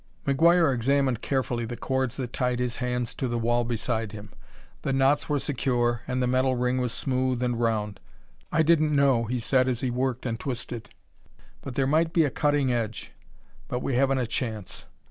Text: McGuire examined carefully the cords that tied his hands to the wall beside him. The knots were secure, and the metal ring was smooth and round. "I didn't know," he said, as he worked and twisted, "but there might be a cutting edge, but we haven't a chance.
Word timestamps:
McGuire 0.25 0.73
examined 0.73 1.21
carefully 1.21 1.63
the 1.63 1.77
cords 1.77 2.17
that 2.17 2.33
tied 2.33 2.57
his 2.57 2.77
hands 2.77 3.13
to 3.13 3.27
the 3.27 3.37
wall 3.37 3.63
beside 3.63 4.13
him. 4.13 4.31
The 4.81 4.91
knots 4.93 5.29
were 5.29 5.37
secure, 5.37 6.01
and 6.07 6.23
the 6.23 6.27
metal 6.27 6.55
ring 6.55 6.81
was 6.81 6.91
smooth 6.91 7.43
and 7.43 7.59
round. 7.59 7.99
"I 8.51 8.63
didn't 8.63 8.95
know," 8.95 9.25
he 9.25 9.37
said, 9.39 9.67
as 9.67 9.81
he 9.81 9.91
worked 9.91 10.25
and 10.25 10.39
twisted, 10.39 10.89
"but 11.61 11.75
there 11.75 11.85
might 11.85 12.13
be 12.13 12.23
a 12.23 12.31
cutting 12.31 12.73
edge, 12.73 13.11
but 13.67 13.81
we 13.83 13.93
haven't 13.93 14.17
a 14.17 14.25
chance. 14.25 14.87